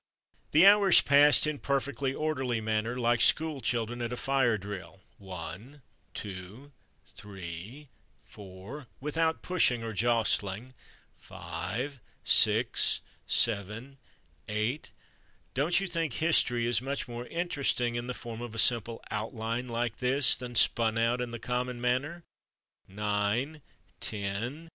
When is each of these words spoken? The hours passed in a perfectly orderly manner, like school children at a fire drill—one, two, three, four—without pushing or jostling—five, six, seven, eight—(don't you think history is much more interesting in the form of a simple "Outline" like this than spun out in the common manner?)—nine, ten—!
The 0.49 0.65
hours 0.65 0.99
passed 0.99 1.45
in 1.45 1.57
a 1.57 1.59
perfectly 1.59 2.11
orderly 2.11 2.59
manner, 2.59 2.99
like 2.99 3.21
school 3.21 3.61
children 3.61 4.01
at 4.01 4.11
a 4.11 4.17
fire 4.17 4.57
drill—one, 4.57 5.83
two, 6.15 6.71
three, 7.05 7.89
four—without 8.23 9.43
pushing 9.43 9.83
or 9.83 9.93
jostling—five, 9.93 11.99
six, 12.23 13.01
seven, 13.27 13.99
eight—(don't 14.49 15.79
you 15.79 15.85
think 15.85 16.13
history 16.13 16.65
is 16.65 16.81
much 16.81 17.07
more 17.07 17.27
interesting 17.27 17.93
in 17.93 18.07
the 18.07 18.15
form 18.15 18.41
of 18.41 18.55
a 18.55 18.57
simple 18.57 19.03
"Outline" 19.11 19.67
like 19.67 19.97
this 19.97 20.35
than 20.35 20.55
spun 20.55 20.97
out 20.97 21.21
in 21.21 21.29
the 21.29 21.37
common 21.37 21.79
manner?)—nine, 21.79 23.61
ten—! 23.99 24.69